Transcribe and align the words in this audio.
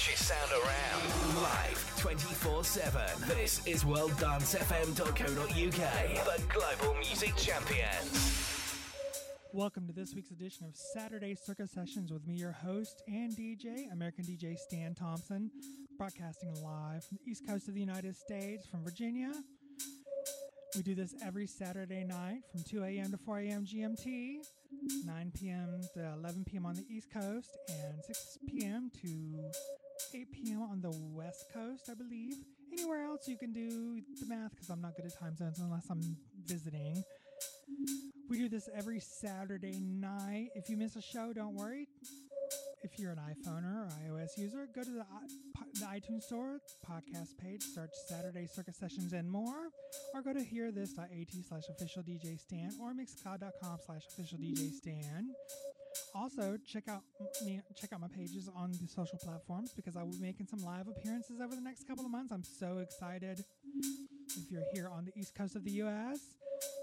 freshest 0.00 0.28
sound 0.28 0.50
around. 0.52 1.02
Live 1.42 1.92
24 1.98 2.64
7. 2.64 3.02
This 3.28 3.66
is 3.66 3.84
worlddancefm.co.uk, 3.84 6.24
the 6.24 6.42
global 6.48 6.94
music 6.98 7.36
champions. 7.36 8.38
Welcome 9.52 9.86
to 9.88 9.92
this 9.92 10.14
week's 10.14 10.30
edition 10.30 10.64
of 10.66 10.74
Saturday 10.74 11.34
Circuit 11.34 11.68
Sessions 11.68 12.10
with 12.10 12.26
me, 12.26 12.32
your 12.34 12.52
host 12.52 13.02
and 13.08 13.36
DJ, 13.36 13.92
American 13.92 14.24
DJ 14.24 14.56
Staan 14.56 14.96
Thompson, 14.96 15.50
broadcasting 15.98 16.54
live 16.64 17.04
from 17.04 17.18
the 17.22 17.30
East 17.30 17.46
Coast 17.46 17.68
of 17.68 17.74
the 17.74 17.80
United 17.80 18.16
States, 18.16 18.66
from 18.66 18.82
Virginia. 18.82 19.34
We 20.76 20.82
do 20.82 20.94
this 20.94 21.14
every 21.22 21.46
Saturday 21.46 22.04
night 22.04 22.40
from 22.50 22.62
2 22.62 22.84
a.m. 22.84 23.10
to 23.10 23.18
4 23.18 23.40
a.m. 23.40 23.66
GMT, 23.66 24.36
9 25.04 25.32
p.m. 25.38 25.82
to 25.94 26.12
11 26.14 26.44
p.m. 26.44 26.64
on 26.64 26.76
the 26.76 26.86
East 26.88 27.12
Coast, 27.12 27.58
and 27.68 28.02
6 28.06 28.38
p.m. 28.48 28.90
to 29.02 29.50
8 30.14 30.32
p.m. 30.32 30.62
on 30.62 30.80
the 30.80 30.92
West 31.14 31.46
Coast, 31.52 31.88
I 31.90 31.94
believe. 31.94 32.34
Anywhere 32.72 33.04
else 33.04 33.26
you 33.26 33.36
can 33.36 33.52
do 33.52 34.00
the 34.20 34.26
math 34.26 34.52
because 34.52 34.70
I'm 34.70 34.80
not 34.80 34.96
good 34.96 35.06
at 35.06 35.18
time 35.18 35.36
zones 35.36 35.58
unless 35.58 35.86
I'm 35.90 36.16
visiting. 36.46 37.02
We 38.28 38.38
do 38.38 38.48
this 38.48 38.68
every 38.76 39.00
Saturday 39.00 39.80
night. 39.80 40.50
If 40.54 40.70
you 40.70 40.76
miss 40.76 40.96
a 40.96 41.02
show, 41.02 41.32
don't 41.32 41.54
worry. 41.54 41.88
If 42.82 42.98
you're 42.98 43.12
an 43.12 43.18
iPhone 43.18 43.64
or 43.64 43.88
iOS 44.06 44.38
user, 44.38 44.66
go 44.74 44.82
to 44.82 44.90
the, 44.90 45.04
the 45.74 45.86
iTunes 45.86 46.22
Store 46.22 46.60
podcast 46.88 47.36
page, 47.38 47.62
search 47.62 47.90
Saturday 48.08 48.46
Circuit 48.46 48.74
Sessions 48.74 49.12
and 49.12 49.30
more, 49.30 49.68
or 50.14 50.22
go 50.22 50.32
to 50.32 50.40
hearthis.at 50.40 51.44
slash 51.48 51.64
official 51.68 52.02
DJ 52.02 52.40
Staan 52.40 52.70
or 52.80 52.94
mixcloud.com 52.94 53.78
slash 53.84 54.06
official 54.06 54.38
DJ 54.38 54.70
Staan. 54.70 55.26
Also, 56.14 56.56
check 56.66 56.88
out 56.88 57.02
me 57.44 57.60
check 57.76 57.92
out 57.92 58.00
my 58.00 58.08
pages 58.08 58.48
on 58.54 58.72
the 58.72 58.88
social 58.88 59.18
platforms 59.18 59.72
because 59.74 59.96
I 59.96 60.02
will 60.02 60.12
be 60.12 60.20
making 60.20 60.46
some 60.46 60.60
live 60.60 60.88
appearances 60.88 61.40
over 61.40 61.54
the 61.54 61.60
next 61.60 61.86
couple 61.86 62.04
of 62.04 62.10
months. 62.10 62.32
I'm 62.32 62.44
so 62.44 62.78
excited 62.78 63.44
if 64.36 64.50
you're 64.50 64.64
here 64.72 64.88
on 64.88 65.04
the 65.04 65.12
east 65.18 65.34
coast 65.34 65.56
of 65.56 65.64
the 65.64 65.72
US. 65.82 66.20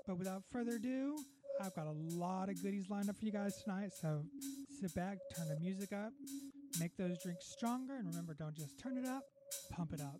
But 0.05 0.17
without 0.17 0.44
further 0.52 0.75
ado, 0.75 1.17
I've 1.61 1.75
got 1.75 1.88
a 1.88 1.91
lot 1.91 2.49
of 2.49 2.61
goodies 2.61 2.89
lined 2.89 3.09
up 3.09 3.17
for 3.17 3.25
you 3.25 3.31
guys 3.31 3.61
tonight. 3.64 3.91
So 3.99 4.23
sit 4.80 4.94
back, 4.95 5.17
turn 5.36 5.47
the 5.47 5.59
music 5.59 5.92
up, 5.92 6.14
make 6.80 6.95
those 6.97 7.21
drinks 7.21 7.45
stronger, 7.45 7.95
and 7.95 8.08
remember, 8.08 8.33
don't 8.33 8.55
just 8.55 8.80
turn 8.80 8.97
it 8.97 9.05
up, 9.05 9.23
pump 9.71 9.94
it 9.94 10.02
up. 10.02 10.19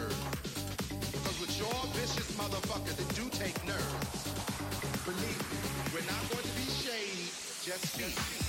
jaw 1.61 1.85
vicious 1.93 2.31
motherfuckers 2.37 2.95
that 2.97 3.09
do 3.13 3.29
take 3.37 3.55
nerve. 3.67 4.01
Believe 5.05 5.41
me, 5.51 5.59
we're 5.93 6.07
not 6.09 6.23
going 6.31 6.41
to 6.41 6.55
be 6.57 6.65
shady, 6.65 7.29
just 7.63 7.85
feet. 7.97 8.40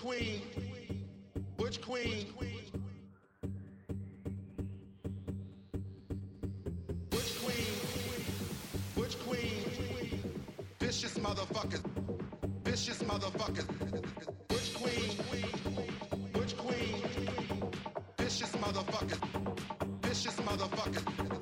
Queen? 0.00 0.40
Which 1.58 1.82
queen? 1.82 2.26
Which 7.10 7.38
queen? 7.42 7.66
Which 8.94 9.18
queen? 9.20 9.64
Vicious 10.80 11.18
motherfuckers. 11.18 11.82
Vicious 12.64 13.02
motherfuckers. 13.02 13.68
Which 14.48 14.74
queen? 14.74 15.10
Which 16.32 16.56
queen? 16.56 17.02
Vicious 18.16 18.52
motherfuckers. 18.52 19.20
Vicious 20.02 20.36
motherfuckers. 20.36 21.39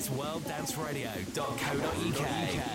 Is 0.00 0.08
worlddanceradio.co.uk. 0.08 2.69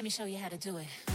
Let 0.00 0.04
me 0.04 0.08
show 0.08 0.24
you 0.24 0.38
how 0.38 0.48
to 0.48 0.56
do 0.56 0.78
it. 0.78 1.09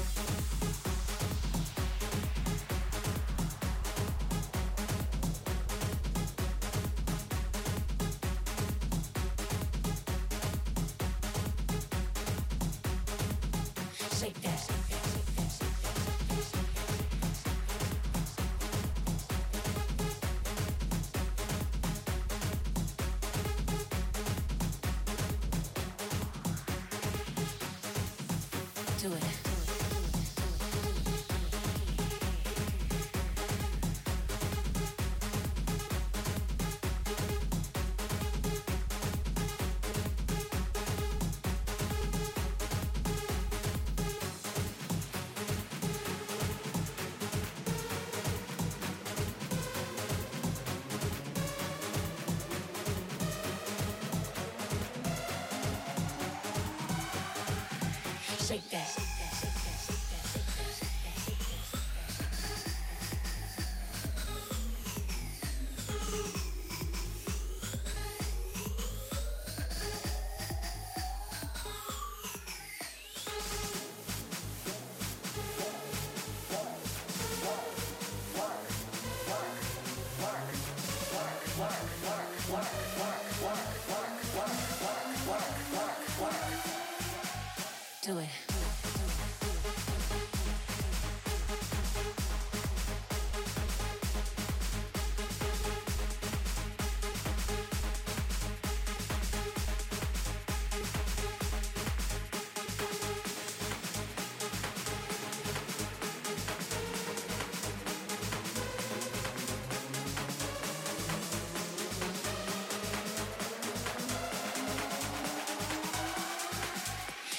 Do 88.15 88.21
it. 88.21 88.54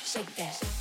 Shake 0.06 0.36
that. 0.36 0.75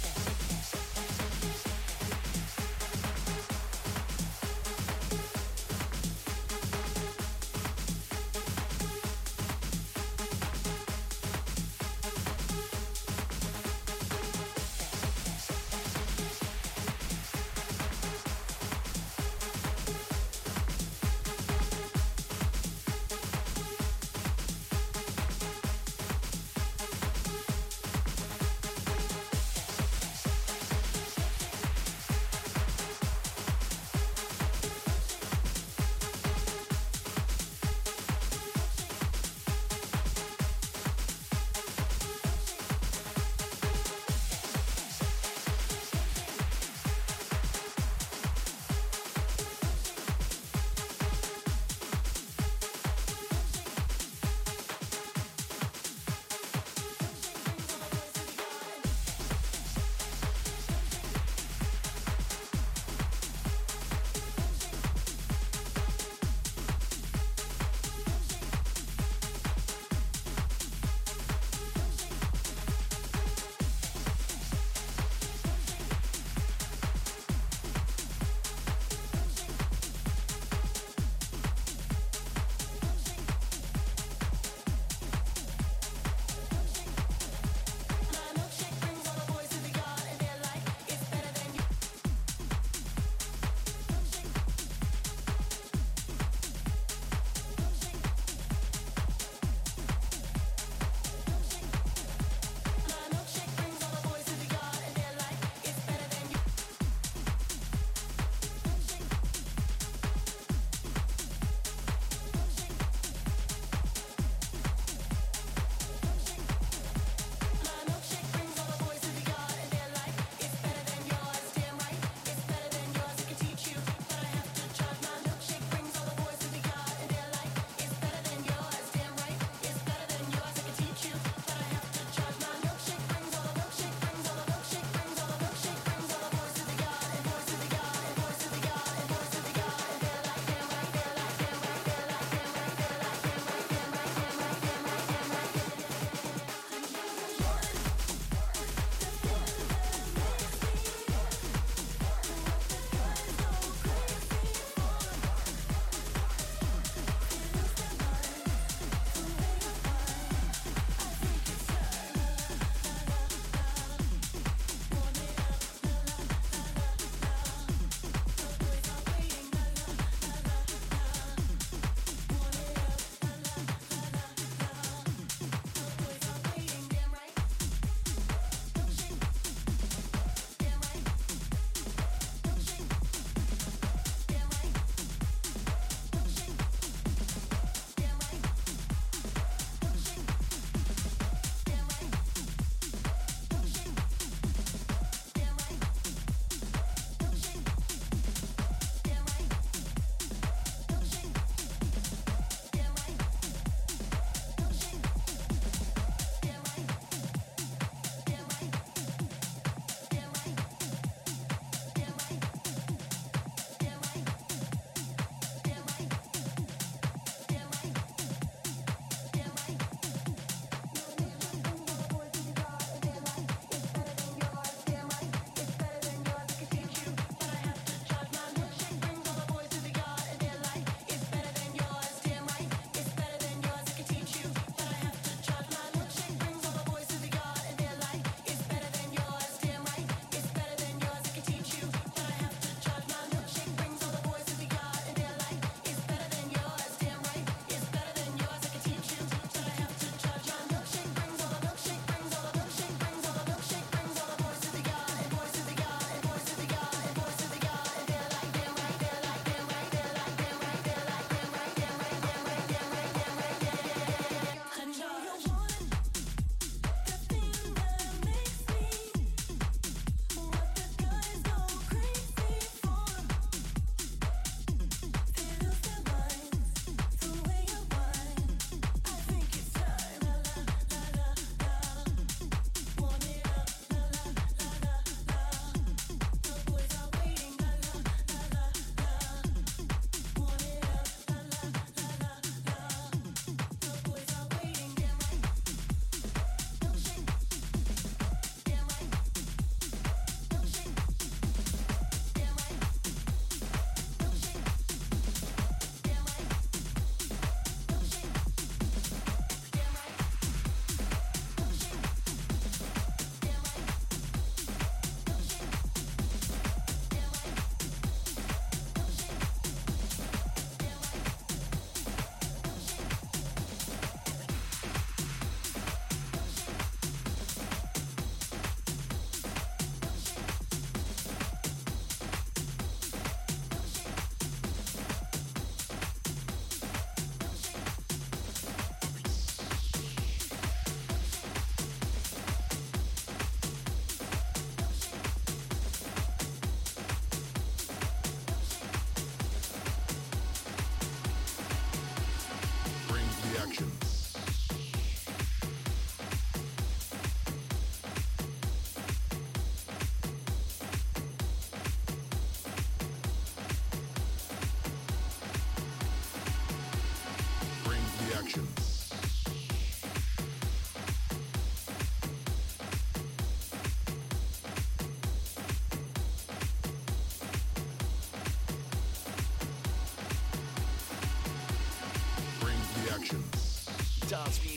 You. 353.80 354.05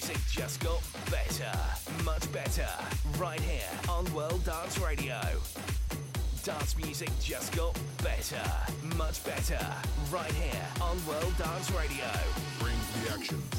Music 0.09 0.27
just 0.31 0.61
got 0.61 0.81
better, 1.11 1.53
much 2.03 2.33
better, 2.33 2.67
right 3.19 3.41
here 3.41 3.69
on 3.91 4.11
World 4.15 4.43
Dance 4.43 4.79
Radio. 4.79 5.21
Dance 6.43 6.79
music 6.79 7.11
just 7.21 7.55
got 7.55 7.79
better, 8.03 8.41
much 8.97 9.23
better, 9.23 9.61
right 10.11 10.33
here 10.33 10.67
on 10.81 10.97
World 11.07 11.35
Dance 11.37 11.71
Radio. 11.73 12.09
Bring 12.59 12.77
the 13.05 13.13
action. 13.13 13.58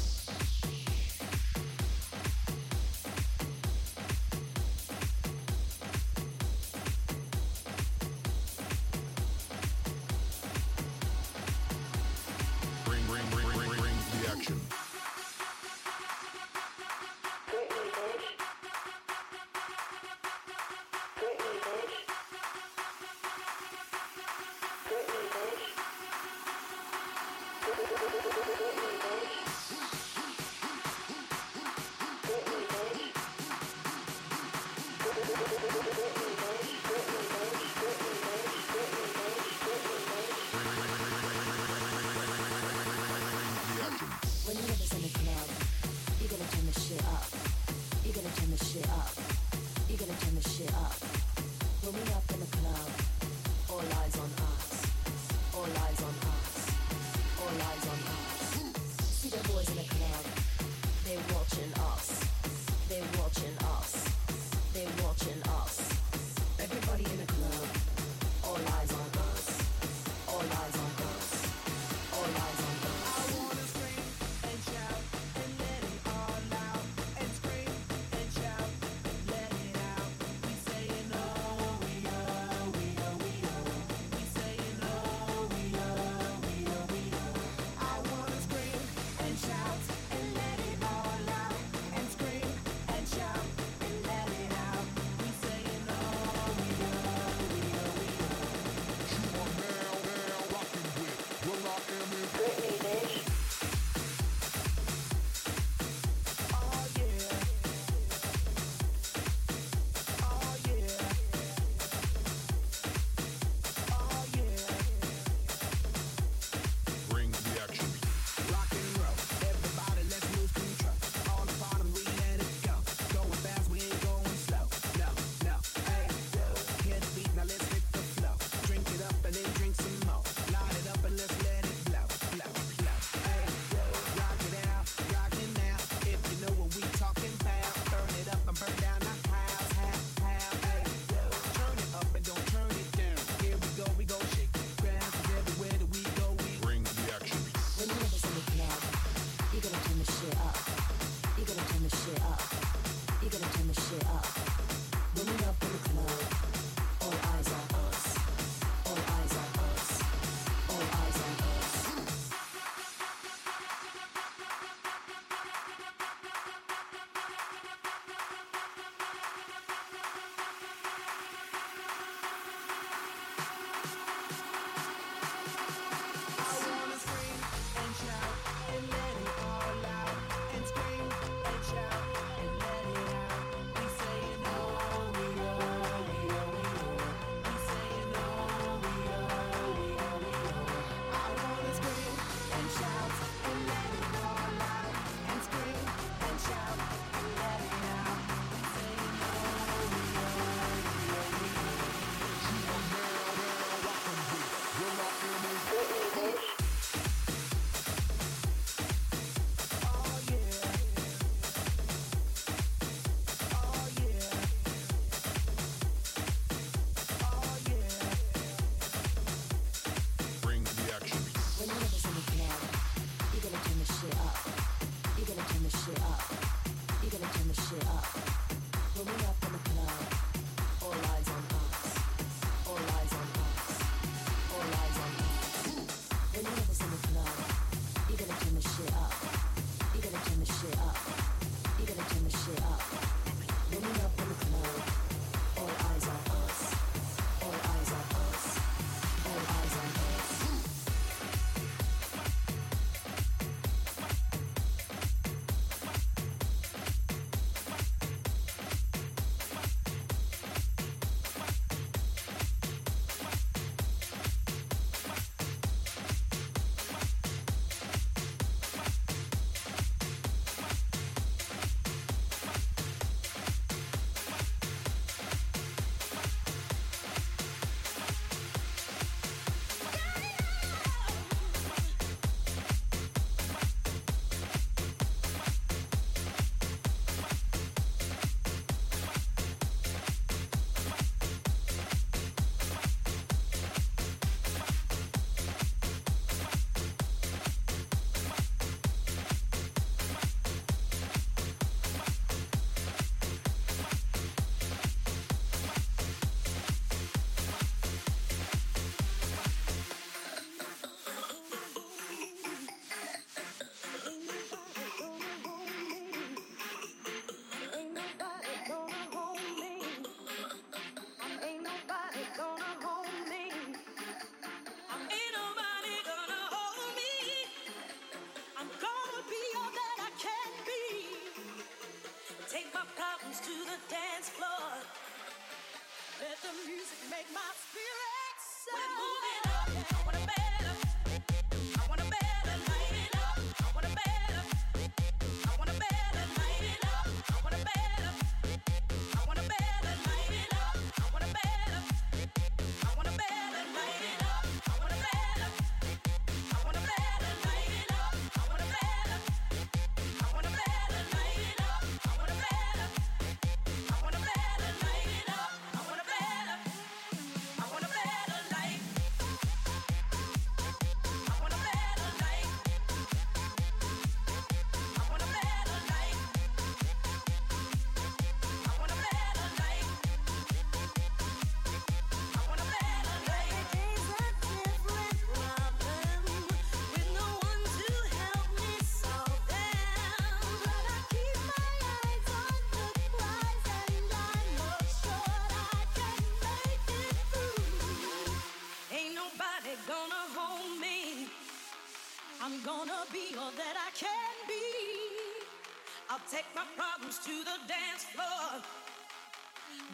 take 406.30 406.46
my 406.54 406.62
problems 406.76 407.18
to 407.18 407.34
the 407.42 407.58
dance 407.66 408.04
floor. 408.14 408.62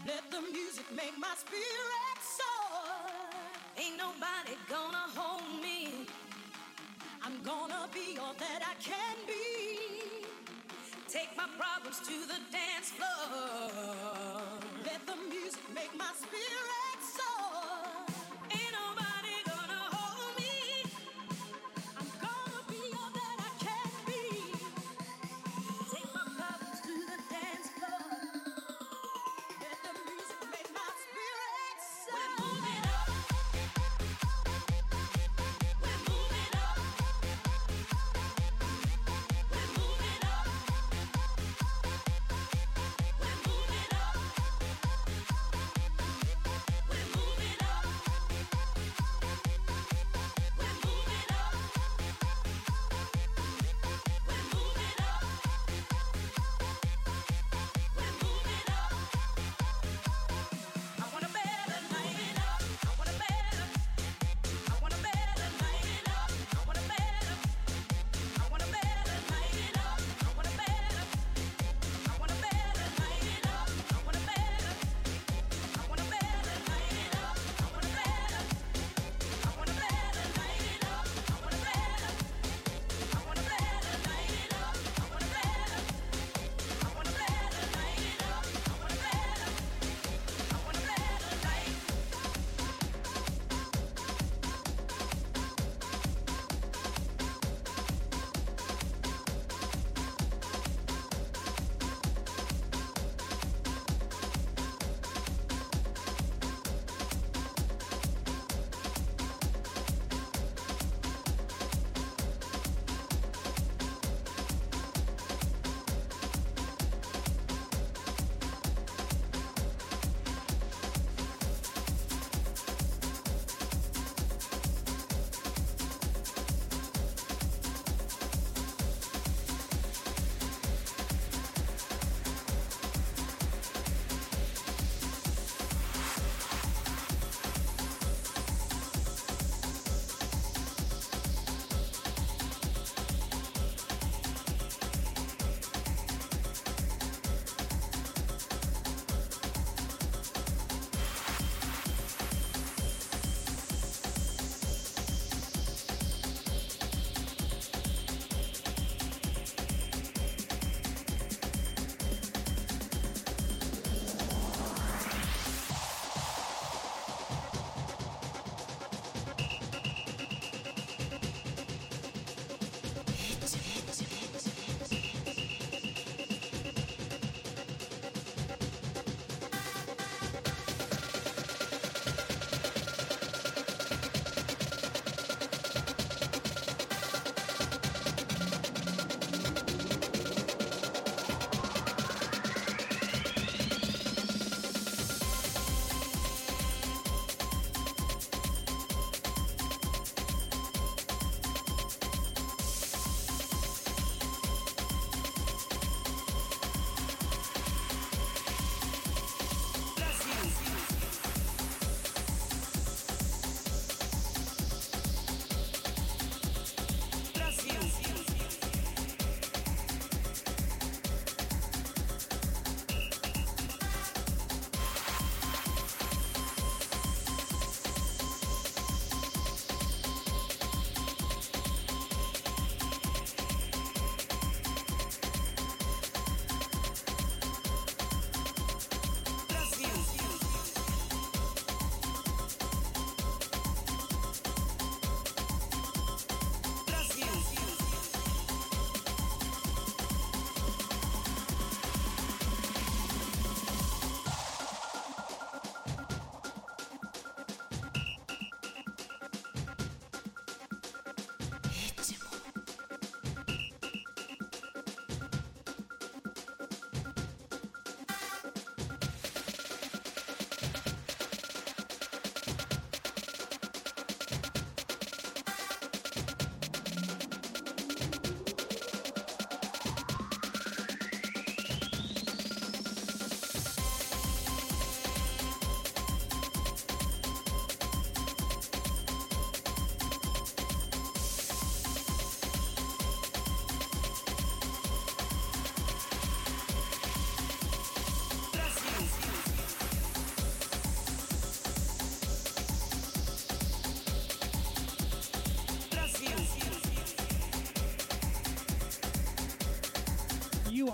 Let 0.07 0.31
the 0.31 0.43
music 0.53 0.85
make 0.95 1.17
my 1.19 1.33
spirit 1.35 2.19
soar. 2.21 2.93
Ain't 3.79 3.97
nobody 3.97 4.55
gonna 4.69 5.07
hold 5.17 5.63
me. 5.63 6.07
I'm 7.23 7.43
gonna 7.43 7.89
be 7.95 8.19
all 8.19 8.35
that 8.39 8.61
I 8.61 8.75
can 8.83 9.17
be. 9.27 10.27
Take 11.09 11.35
my 11.39 11.49
problems 11.59 12.01
to 12.01 12.17
the 12.29 12.41
dance 12.53 12.91
floor. 12.91 13.96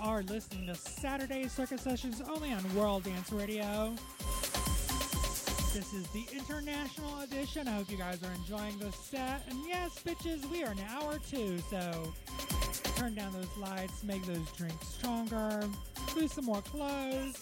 Are 0.03 0.25
listening 0.25 0.67
to 0.67 0.75
Saturday 0.75 1.47
Circuit 1.47 1.79
Sessions 1.79 2.21
only 2.29 2.53
on 2.53 2.75
World 2.75 3.05
Dance 3.05 3.31
Radio. 3.31 3.95
This 5.73 5.95
is 5.95 6.09
the 6.09 6.27
international 6.33 7.21
edition. 7.21 7.69
I 7.69 7.75
hope 7.77 7.89
you 7.89 7.99
guys 7.99 8.19
are 8.25 8.33
enjoying 8.33 8.81
the 8.81 8.91
set. 8.91 9.45
And 9.49 9.61
yes, 9.65 10.01
bitches, 10.05 10.45
we 10.51 10.65
are 10.65 10.73
in 10.73 10.81
hour 10.91 11.21
two, 11.31 11.57
so 11.71 12.13
turn 12.97 13.15
down 13.15 13.33
those 13.33 13.57
lights, 13.57 14.03
make 14.03 14.27
those 14.27 14.51
drinks 14.57 14.89
stronger, 14.89 15.63
lose 16.17 16.33
some 16.33 16.47
more 16.47 16.63
clothes. 16.63 17.41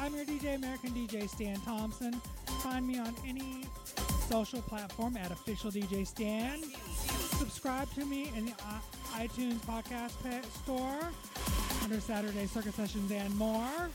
I'm 0.00 0.14
your 0.14 0.24
DJ, 0.24 0.54
American 0.56 0.90
DJ 0.92 1.28
Staan 1.30 1.62
Thompson. 1.62 2.14
Find 2.62 2.86
me 2.86 2.98
on 3.00 3.14
any 3.26 3.64
social 4.30 4.62
platform 4.62 5.18
at 5.18 5.30
official 5.30 5.70
DJ 5.70 6.08
Staan. 6.10 6.64
Subscribe 7.38 7.92
to 7.94 8.06
me 8.06 8.32
in 8.34 8.46
the 8.46 8.52
iTunes 9.12 9.58
podcast 9.66 10.44
store 10.62 11.12
under 11.82 12.00
Saturday 12.00 12.46
Circuit 12.46 12.74
Sessions 12.74 13.10
and 13.10 13.34
more. 13.36 13.90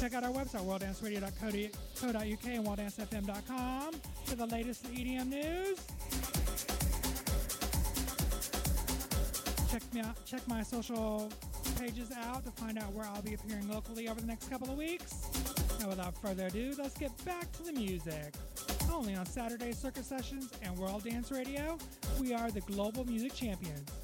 Check 0.00 0.14
out 0.14 0.24
our 0.24 0.30
website, 0.30 0.64
worlddanceradio.co.uk 0.64 2.44
and 2.46 2.66
worlddancefm.com 2.66 3.94
for 4.24 4.34
the 4.34 4.46
latest 4.46 4.84
EDM 4.92 5.28
news. 5.28 5.78
Check 9.70 9.94
me 9.94 10.00
out, 10.00 10.24
check 10.24 10.46
my 10.46 10.62
social 10.62 11.30
pages 11.78 12.10
out 12.12 12.44
to 12.44 12.50
find 12.52 12.78
out 12.78 12.92
where 12.92 13.06
I'll 13.06 13.22
be 13.22 13.34
appearing 13.34 13.68
locally 13.68 14.08
over 14.08 14.20
the 14.20 14.26
next 14.26 14.48
couple 14.48 14.70
of 14.70 14.78
weeks. 14.78 15.22
Now, 15.80 15.88
without 15.88 16.16
further 16.20 16.46
ado, 16.46 16.74
let's 16.78 16.96
get 16.96 17.12
back 17.24 17.50
to 17.52 17.62
the 17.62 17.72
music. 17.72 18.34
Only 18.92 19.14
on 19.16 19.26
Saturday 19.26 19.72
Circuit 19.72 20.04
Sessions 20.04 20.52
and 20.62 20.76
World 20.78 21.04
Dance 21.04 21.32
Radio, 21.32 21.78
we 22.20 22.32
are 22.32 22.50
the 22.50 22.60
global 22.60 23.04
music 23.04 23.34
champions. 23.34 24.03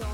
There's 0.00 0.12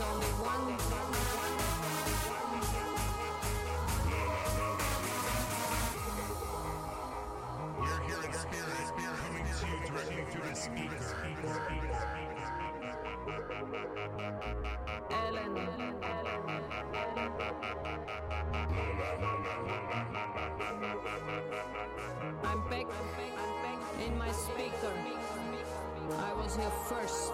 only 0.00 0.26
one. 0.40 0.99
In 10.66 10.76
my 24.18 24.30
speaker. 24.32 24.92
I 26.18 26.32
was 26.34 26.56
here 26.56 26.70
first. 26.88 27.30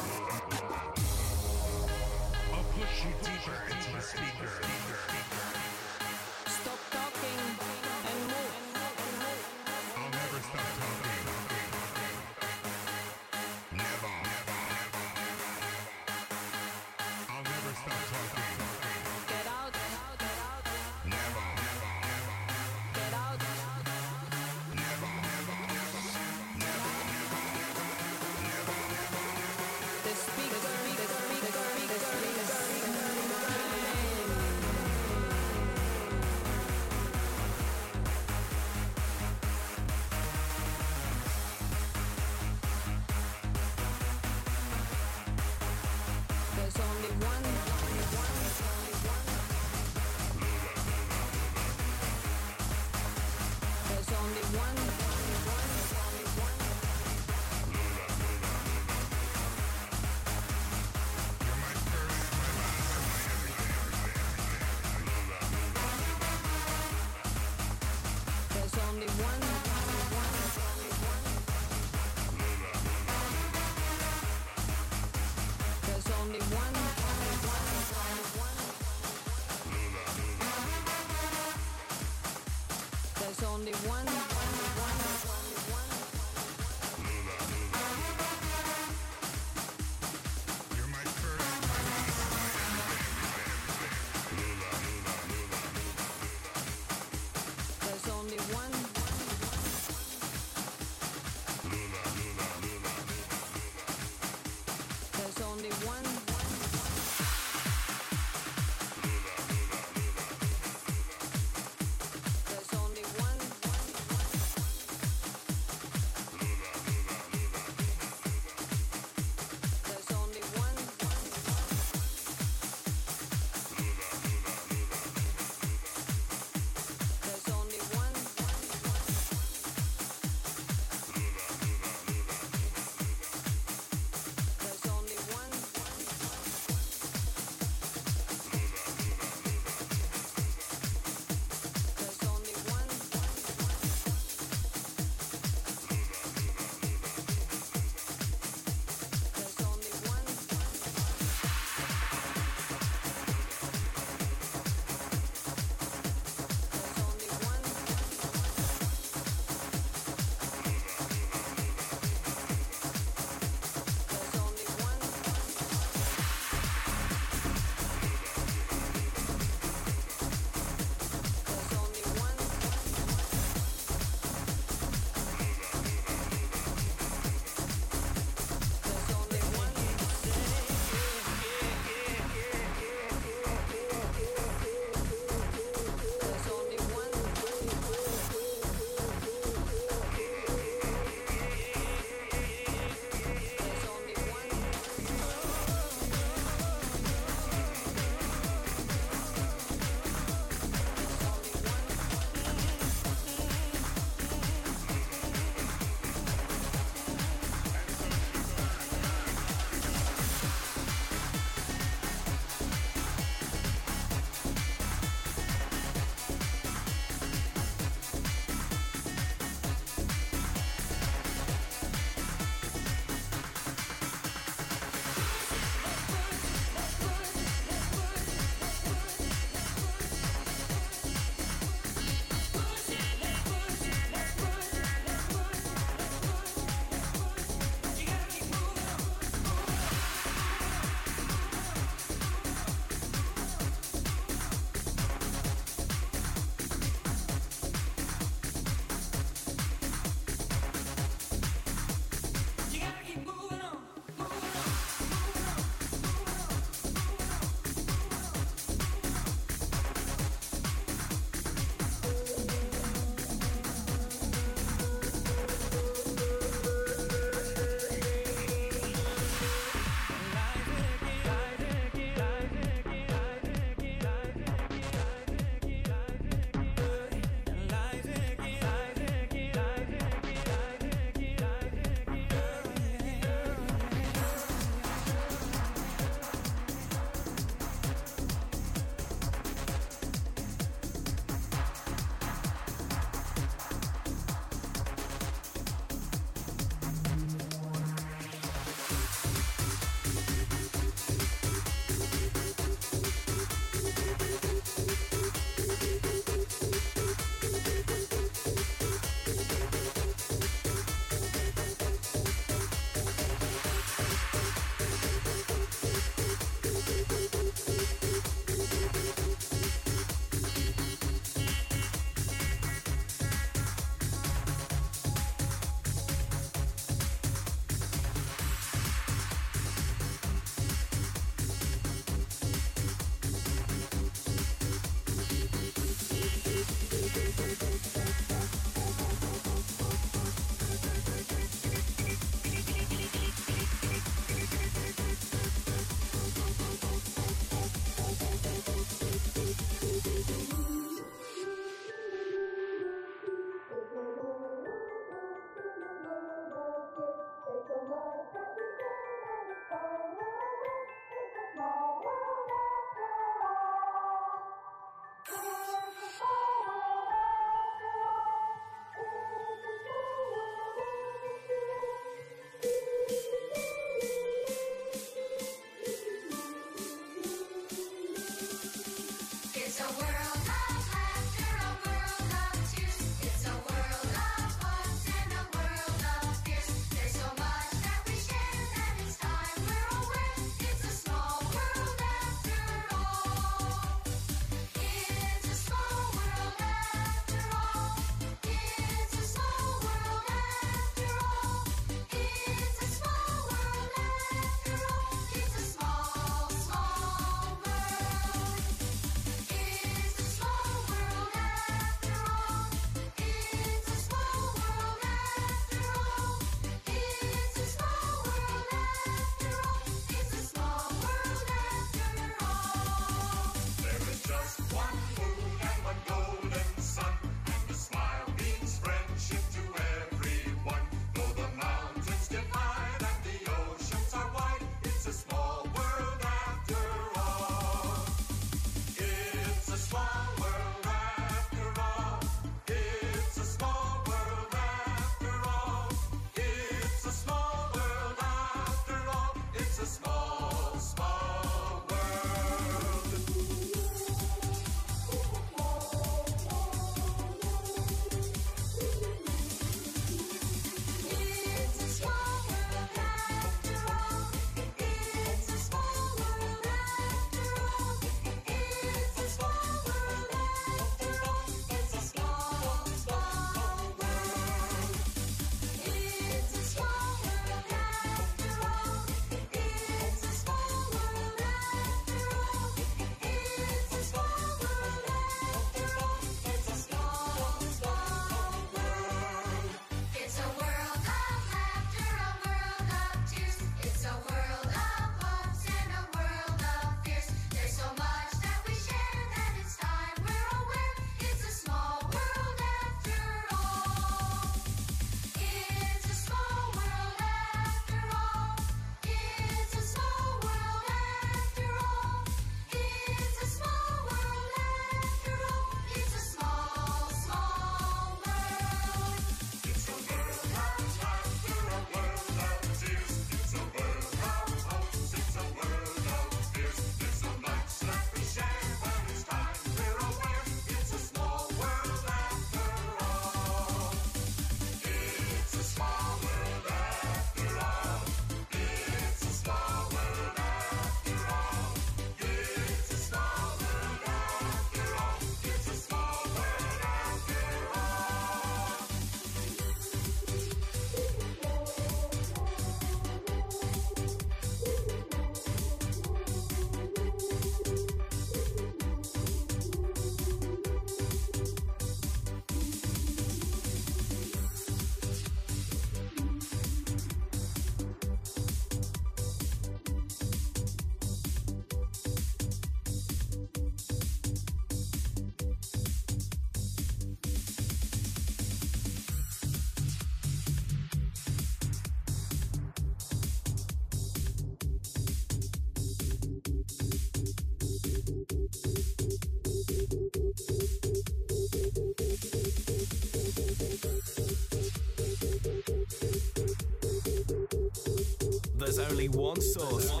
There's 598.74 598.90
only 598.90 599.08
one 599.08 599.38
source 599.38 599.90
for 599.90 600.00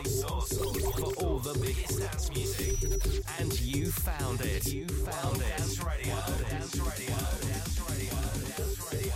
all 1.22 1.38
the 1.40 1.52
biggest 1.58 1.98
dance 1.98 2.30
music, 2.30 2.82
and 3.38 3.60
you 3.60 3.90
found 3.92 4.40
it. 4.40 4.72
You 4.72 4.88
found 4.88 5.42
it. 5.42 5.58
Dance 5.58 5.84
Radio. 5.84 6.14
Dance 6.48 6.76
Radio. 6.80 7.14
Dance 7.42 7.80
Radio. 7.90 8.14
Dance 8.48 8.80
Radio. 8.90 9.12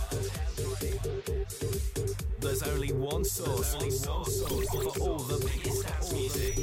There's 2.39 2.61
only 2.61 2.93
one 2.93 3.25
source 3.25 3.73
for 3.73 5.01
all 5.01 5.17
the 5.17 5.39
biggest 5.39 5.87
dance 5.87 6.13
music, 6.13 6.57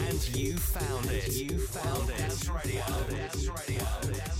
and 0.00 0.36
you 0.36 0.56
found 0.56 1.12
it. 1.12 1.32
You 1.32 1.60
found 1.60 2.10
it. 2.10 2.18
Dance 2.18 2.48
Radio. 2.48 2.82
Dance 3.08 3.46
Radio. 3.46 4.31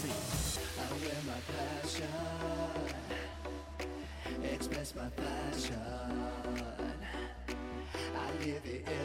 seat. 0.00 0.60
I 0.78 0.82
wear 1.02 1.20
my 1.26 1.40
passion, 1.52 2.14
express 4.54 4.94
my 4.94 5.08
passion. 5.10 5.82
I 8.16 8.44
live 8.44 8.64
it. 8.64 8.99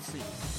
see. 0.00 0.55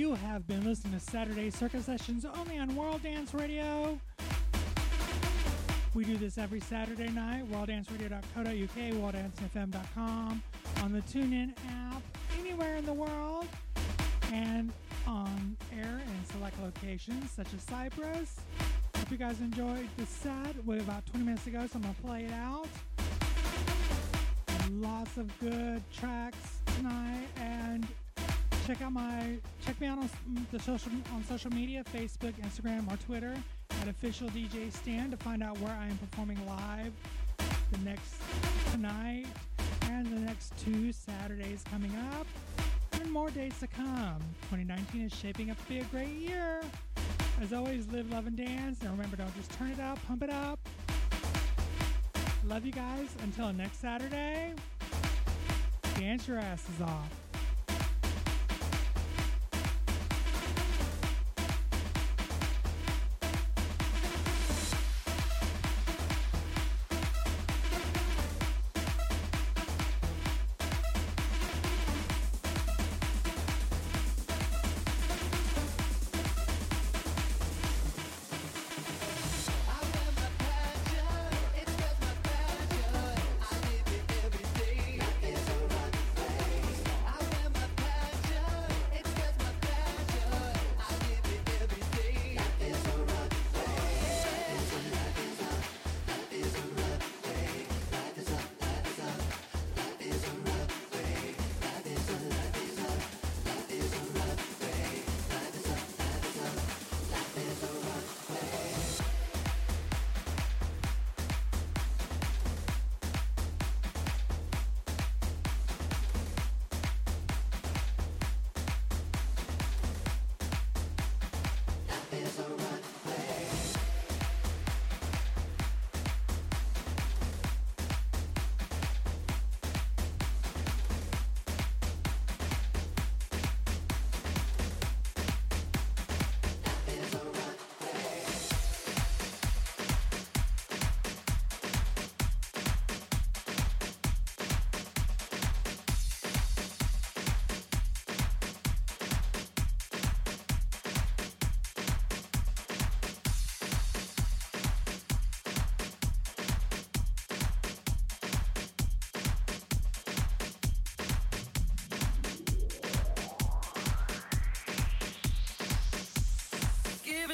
You 0.00 0.14
have 0.14 0.46
been 0.46 0.64
listening 0.64 0.94
to 0.94 1.00
Saturday 1.00 1.50
Circuit 1.50 1.84
Sessions 1.84 2.24
only 2.24 2.56
on 2.56 2.74
World 2.74 3.02
Dance 3.02 3.34
Radio. 3.34 4.00
We 5.92 6.04
do 6.04 6.16
this 6.16 6.38
every 6.38 6.60
Saturday 6.60 7.10
night, 7.10 7.44
worlddanceradio.co.uk, 7.52 8.44
worlddancefm.com, 8.46 10.42
on 10.82 10.92
the 10.94 11.02
TuneIn 11.02 11.52
app, 11.68 12.02
anywhere 12.38 12.76
in 12.76 12.86
the 12.86 12.94
world, 12.94 13.46
and 14.32 14.72
on 15.06 15.54
air 15.78 16.00
in 16.00 16.32
select 16.32 16.58
locations 16.62 17.30
such 17.30 17.52
as 17.52 17.62
Cyprus. 17.64 18.40
Hope 18.96 19.10
you 19.10 19.18
guys 19.18 19.38
enjoyed 19.40 19.86
the 19.98 20.06
set. 20.06 20.64
We're 20.64 20.80
about 20.80 21.04
20 21.10 21.26
minutes 21.26 21.46
ago, 21.46 21.66
so 21.70 21.72
I'm 21.74 21.82
going 21.82 21.94
to 21.94 22.00
play 22.00 22.24
it 22.24 22.32
out. 22.32 22.68
Lots 24.70 25.18
of 25.18 25.30
good 25.40 25.82
tracks 25.92 26.60
tonight, 26.78 27.26
and 27.36 27.86
check 28.70 28.82
out 28.82 28.92
my 28.92 29.36
check 29.66 29.80
me 29.80 29.88
out 29.88 29.98
on 29.98 30.08
mm, 30.08 30.48
the 30.52 30.58
social 30.60 30.92
on 31.12 31.24
social 31.24 31.50
media, 31.50 31.82
Facebook, 31.92 32.34
Instagram, 32.34 32.88
or 32.92 32.96
Twitter 32.98 33.34
at 33.82 33.88
official 33.88 34.28
DJ 34.28 34.70
Staan 34.70 35.10
to 35.10 35.16
find 35.16 35.42
out 35.42 35.58
where 35.58 35.72
I 35.72 35.88
am 35.88 35.98
performing 35.98 36.38
live 36.46 36.92
the 37.72 37.78
next 37.78 38.14
tonight 38.70 39.26
and 39.88 40.06
the 40.06 40.20
next 40.20 40.52
two 40.56 40.92
Saturdays 40.92 41.64
coming 41.68 41.92
up 42.12 42.28
and 42.92 43.10
more 43.10 43.30
days 43.30 43.58
to 43.58 43.66
come. 43.66 44.20
2019 44.50 45.06
is 45.06 45.12
shaping 45.12 45.50
up 45.50 45.60
to 45.60 45.68
be 45.68 45.80
a 45.80 45.84
great 45.84 46.14
year. 46.14 46.60
As 47.42 47.52
always, 47.52 47.88
live, 47.88 48.08
love, 48.12 48.28
and 48.28 48.36
dance. 48.36 48.82
And 48.82 48.92
remember, 48.92 49.16
don't 49.16 49.34
just 49.36 49.50
turn 49.52 49.70
it 49.72 49.80
up, 49.80 49.98
pump 50.06 50.22
it 50.22 50.30
up. 50.30 50.60
Love 52.44 52.64
you 52.64 52.72
guys. 52.72 53.08
Until 53.24 53.52
next 53.52 53.80
Saturday, 53.80 54.54
dance 55.96 56.28
your 56.28 56.38
asses 56.38 56.80
off. 56.80 57.29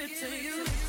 it 0.06 0.14
to 0.20 0.44
you. 0.44 0.85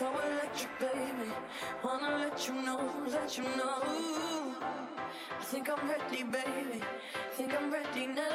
So 0.00 0.06
electric, 0.06 0.40
let 0.40 0.62
you, 0.62 0.68
baby. 0.80 1.30
Wanna 1.84 2.16
let 2.16 2.48
you 2.48 2.54
know, 2.54 2.80
let 3.08 3.36
you 3.36 3.44
know. 3.44 4.54
I 4.62 5.44
think 5.44 5.68
I'm 5.68 5.86
ready, 5.86 6.22
baby. 6.22 6.80
Think 7.32 7.54
I'm 7.54 7.70
ready 7.70 8.06
now. 8.06 8.29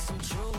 Some 0.00 0.18
truth. 0.18 0.49